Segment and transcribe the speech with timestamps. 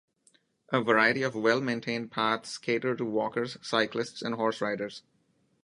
[0.69, 5.03] A variety of well-maintained paths cater to walkers, cyclists and horse riders.